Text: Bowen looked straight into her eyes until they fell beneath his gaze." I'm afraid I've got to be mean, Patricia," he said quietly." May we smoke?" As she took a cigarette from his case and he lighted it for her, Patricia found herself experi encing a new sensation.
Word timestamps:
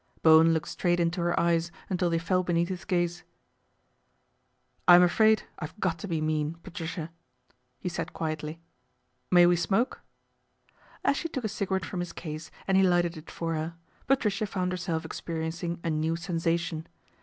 Bowen 0.23 0.51
looked 0.51 0.67
straight 0.67 0.99
into 0.99 1.21
her 1.21 1.39
eyes 1.39 1.71
until 1.87 2.09
they 2.09 2.17
fell 2.17 2.41
beneath 2.41 2.69
his 2.69 2.85
gaze." 2.85 3.23
I'm 4.87 5.03
afraid 5.03 5.43
I've 5.59 5.79
got 5.79 5.99
to 5.99 6.07
be 6.07 6.19
mean, 6.19 6.55
Patricia," 6.63 7.11
he 7.79 7.87
said 7.87 8.11
quietly." 8.11 8.59
May 9.39 9.45
we 9.45 9.55
smoke?" 9.55 10.01
As 11.05 11.17
she 11.17 11.29
took 11.29 11.43
a 11.43 11.47
cigarette 11.47 11.85
from 11.85 11.99
his 11.99 12.13
case 12.13 12.49
and 12.67 12.77
he 12.77 12.81
lighted 12.81 13.15
it 13.15 13.29
for 13.29 13.53
her, 13.53 13.75
Patricia 14.07 14.47
found 14.47 14.71
herself 14.71 15.03
experi 15.03 15.45
encing 15.49 15.77
a 15.83 15.91
new 15.91 16.15
sensation. 16.15 16.87